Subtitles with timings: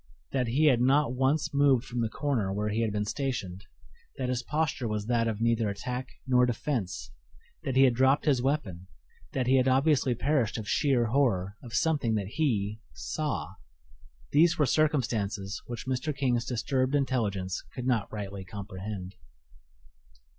[0.31, 3.67] That he had not once moved from the corner where he had been stationed;
[4.17, 7.11] that his posture was that of neither attack nor defense;
[7.61, 8.87] that he had dropped his weapon;
[9.33, 13.53] that he had obviously perished of sheer horror of something that he saw
[14.31, 16.17] these were circumstances which Mr.
[16.17, 19.13] King's disturbed intelligence could not rightly comprehend.